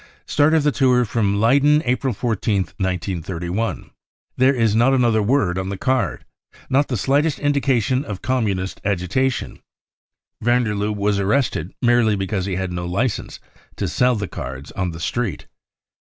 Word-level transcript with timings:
Start 0.25 0.55
of 0.55 0.63
the 0.63 0.71
tour 0.71 1.05
from 1.05 1.39
Leyden, 1.39 1.83
April 1.85 2.11
14th* 2.11 2.73
1931." 2.81 3.91
There 4.35 4.55
is 4.55 4.75
not 4.75 4.95
another 4.95 5.21
word 5.21 5.59
oft 5.59 5.69
the 5.69 5.77
card, 5.77 6.25
not 6.71 6.87
the 6.87 6.97
slightest 6.97 7.37
indication 7.37 8.03
of 8.03 8.23
Communist 8.23 8.81
agitation. 8.83 9.61
Van 10.41 10.63
der 10.63 10.73
Lubbe 10.73 10.97
was 10.97 11.19
arrested 11.19 11.75
merely 11.83 12.15
because 12.15 12.47
he 12.47 12.55
had 12.55 12.71
no 12.71 12.87
licence 12.87 13.39
to 13.75 13.87
sell 13.87 14.17
cards 14.25 14.71
on 14.71 14.89
the 14.89 14.99
street. 14.99 15.45